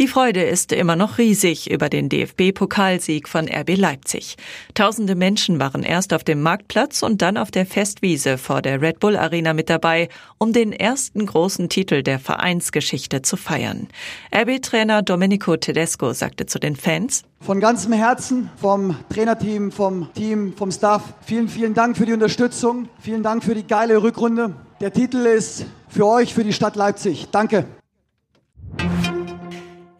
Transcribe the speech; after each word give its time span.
Die 0.00 0.08
Freude 0.08 0.42
ist 0.42 0.72
immer 0.72 0.96
noch 0.96 1.18
riesig 1.18 1.70
über 1.70 1.90
den 1.90 2.08
DFB-Pokalsieg 2.08 3.28
von 3.28 3.46
RB 3.46 3.76
Leipzig. 3.76 4.36
Tausende 4.72 5.14
Menschen 5.14 5.60
waren 5.60 5.82
erst 5.82 6.14
auf 6.14 6.24
dem 6.24 6.40
Marktplatz 6.40 7.02
und 7.02 7.20
dann 7.20 7.36
auf 7.36 7.50
der 7.50 7.66
Festwiese 7.66 8.38
vor 8.38 8.62
der 8.62 8.80
Red 8.80 8.98
Bull 8.98 9.14
Arena 9.14 9.52
mit 9.52 9.68
dabei, 9.68 10.08
um 10.38 10.54
den 10.54 10.72
ersten 10.72 11.26
großen 11.26 11.68
Titel 11.68 12.02
der 12.02 12.18
Vereinsgeschichte 12.18 13.20
zu 13.20 13.36
feiern. 13.36 13.88
RB-Trainer 14.34 15.02
Domenico 15.02 15.58
Tedesco 15.58 16.14
sagte 16.14 16.46
zu 16.46 16.58
den 16.58 16.76
Fans, 16.76 17.24
von 17.42 17.60
ganzem 17.60 17.92
Herzen 17.92 18.48
vom 18.56 18.96
Trainerteam, 19.12 19.70
vom 19.70 20.08
Team, 20.14 20.54
vom 20.56 20.72
Staff. 20.72 21.02
Vielen, 21.26 21.50
vielen 21.50 21.74
Dank 21.74 21.98
für 21.98 22.06
die 22.06 22.14
Unterstützung. 22.14 22.88
Vielen 23.00 23.22
Dank 23.22 23.44
für 23.44 23.54
die 23.54 23.66
geile 23.66 24.02
Rückrunde. 24.02 24.54
Der 24.80 24.94
Titel 24.94 25.26
ist 25.26 25.66
für 25.90 26.06
euch, 26.06 26.32
für 26.32 26.44
die 26.44 26.54
Stadt 26.54 26.76
Leipzig. 26.76 27.28
Danke. 27.30 27.66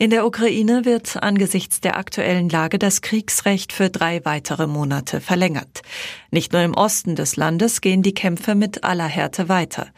In 0.02 0.08
der 0.08 0.24
Ukraine 0.24 0.86
wird 0.86 1.22
angesichts 1.22 1.82
der 1.82 1.98
aktuellen 1.98 2.48
Lage 2.48 2.78
das 2.78 3.02
Kriegsrecht 3.02 3.70
für 3.70 3.90
drei 3.90 4.24
weitere 4.24 4.66
Monate 4.66 5.20
verlängert. 5.20 5.82
Nicht 6.30 6.54
nur 6.54 6.62
im 6.62 6.72
Osten 6.72 7.16
des 7.16 7.36
Landes 7.36 7.82
gehen 7.82 8.00
die 8.02 8.14
Kämpfe 8.14 8.54
mit 8.54 8.82
aller 8.82 9.04
Härte 9.04 9.50
weiter. 9.50 9.88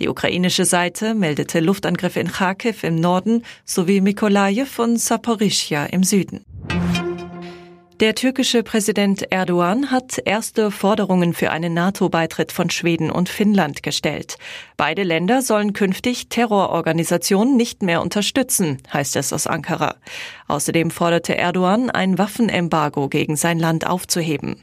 Die 0.00 0.08
ukrainische 0.08 0.64
Seite 0.64 1.14
meldete 1.14 1.60
Luftangriffe 1.60 2.18
in 2.18 2.32
Kharkiv 2.32 2.82
im 2.82 2.96
Norden 2.96 3.44
sowie 3.64 4.00
Mikolajew 4.00 4.82
und 4.82 4.98
Saporischja 4.98 5.84
im 5.84 6.02
Süden. 6.02 6.44
Der 8.02 8.16
türkische 8.16 8.64
Präsident 8.64 9.30
Erdogan 9.30 9.92
hat 9.92 10.18
erste 10.24 10.72
Forderungen 10.72 11.34
für 11.34 11.52
einen 11.52 11.72
NATO-Beitritt 11.72 12.50
von 12.50 12.68
Schweden 12.68 13.12
und 13.12 13.28
Finnland 13.28 13.84
gestellt. 13.84 14.38
Beide 14.76 15.04
Länder 15.04 15.40
sollen 15.40 15.72
künftig 15.72 16.28
Terrororganisationen 16.28 17.56
nicht 17.56 17.84
mehr 17.84 18.02
unterstützen, 18.02 18.78
heißt 18.92 19.14
es 19.14 19.32
aus 19.32 19.46
Ankara. 19.46 19.94
Außerdem 20.48 20.90
forderte 20.90 21.38
Erdogan, 21.38 21.90
ein 21.90 22.18
Waffenembargo 22.18 23.08
gegen 23.08 23.36
sein 23.36 23.60
Land 23.60 23.86
aufzuheben. 23.86 24.56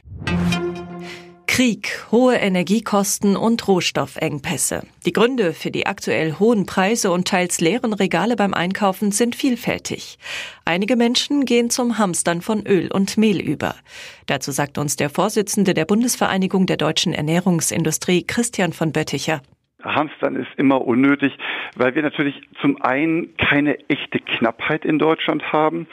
Krieg, 1.52 2.06
hohe 2.12 2.36
Energiekosten 2.36 3.34
und 3.36 3.66
Rohstoffengpässe. 3.66 4.84
Die 5.04 5.12
Gründe 5.12 5.52
für 5.52 5.72
die 5.72 5.84
aktuell 5.84 6.38
hohen 6.38 6.64
Preise 6.64 7.10
und 7.10 7.26
teils 7.26 7.60
leeren 7.60 7.92
Regale 7.92 8.36
beim 8.36 8.54
Einkaufen 8.54 9.10
sind 9.10 9.34
vielfältig. 9.34 10.16
Einige 10.64 10.94
Menschen 10.94 11.44
gehen 11.44 11.68
zum 11.68 11.98
Hamstern 11.98 12.40
von 12.40 12.64
Öl 12.68 12.88
und 12.92 13.18
Mehl 13.18 13.40
über. 13.40 13.74
Dazu 14.26 14.52
sagt 14.52 14.78
uns 14.78 14.94
der 14.94 15.10
Vorsitzende 15.10 15.74
der 15.74 15.86
Bundesvereinigung 15.86 16.66
der 16.66 16.76
deutschen 16.76 17.12
Ernährungsindustrie, 17.12 18.24
Christian 18.24 18.72
von 18.72 18.92
Bötticher. 18.92 19.42
Hamstern 19.82 20.36
ist 20.36 20.50
immer 20.56 20.86
unnötig, 20.86 21.36
weil 21.74 21.96
wir 21.96 22.02
natürlich 22.02 22.40
zum 22.60 22.80
einen 22.80 23.36
keine 23.38 23.76
echte 23.88 24.20
Knappheit 24.20 24.84
in 24.84 25.00
Deutschland 25.00 25.52
haben. 25.52 25.88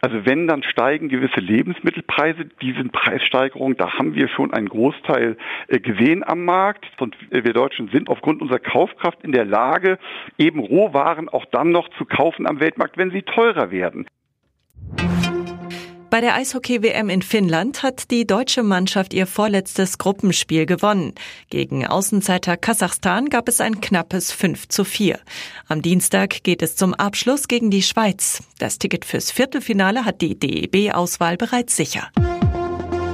Also 0.00 0.26
wenn, 0.26 0.46
dann 0.46 0.62
steigen 0.62 1.08
gewisse 1.08 1.40
Lebensmittelpreise. 1.40 2.44
Diesen 2.60 2.90
Preissteigerungen, 2.90 3.76
da 3.76 3.98
haben 3.98 4.14
wir 4.14 4.28
schon 4.28 4.52
einen 4.52 4.68
Großteil 4.68 5.36
äh, 5.68 5.80
gesehen 5.80 6.22
am 6.26 6.44
Markt. 6.44 6.86
Und 6.98 7.16
wir 7.30 7.52
Deutschen 7.52 7.88
sind 7.88 8.08
aufgrund 8.08 8.42
unserer 8.42 8.58
Kaufkraft 8.58 9.22
in 9.22 9.32
der 9.32 9.44
Lage, 9.44 9.98
eben 10.38 10.60
Rohwaren 10.60 11.28
auch 11.28 11.44
dann 11.46 11.70
noch 11.70 11.88
zu 11.98 12.04
kaufen 12.04 12.46
am 12.46 12.60
Weltmarkt, 12.60 12.96
wenn 12.98 13.10
sie 13.10 13.22
teurer 13.22 13.70
werden. 13.70 14.06
Bei 16.08 16.20
der 16.20 16.34
Eishockey-WM 16.34 17.08
in 17.08 17.20
Finnland 17.20 17.82
hat 17.82 18.10
die 18.10 18.26
deutsche 18.26 18.62
Mannschaft 18.62 19.12
ihr 19.12 19.26
vorletztes 19.26 19.98
Gruppenspiel 19.98 20.64
gewonnen. 20.64 21.14
Gegen 21.50 21.86
Außenseiter 21.86 22.56
Kasachstan 22.56 23.28
gab 23.28 23.48
es 23.48 23.60
ein 23.60 23.80
knappes 23.80 24.30
5 24.30 24.68
zu 24.68 24.84
4. 24.84 25.18
Am 25.66 25.82
Dienstag 25.82 26.44
geht 26.44 26.62
es 26.62 26.76
zum 26.76 26.94
Abschluss 26.94 27.48
gegen 27.48 27.70
die 27.70 27.82
Schweiz. 27.82 28.42
Das 28.58 28.78
Ticket 28.78 29.04
fürs 29.04 29.32
Viertelfinale 29.32 30.04
hat 30.04 30.20
die 30.20 30.38
DEB-Auswahl 30.38 31.36
bereits 31.36 31.76
sicher. 31.76 32.08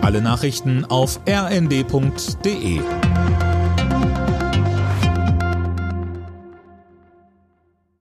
Alle 0.02 0.20
Nachrichten 0.20 0.84
auf 0.84 1.20
rnd.de 1.26 2.80